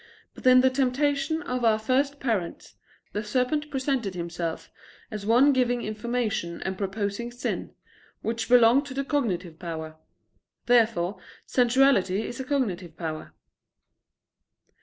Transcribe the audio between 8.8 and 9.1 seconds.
to the